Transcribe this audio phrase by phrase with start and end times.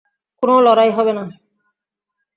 [0.43, 1.23] কোনো লড়াই হবে না।